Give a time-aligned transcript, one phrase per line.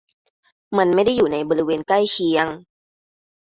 [0.77, 2.47] มันไม่ได้อยู่ในบริเวณใกล้เคียง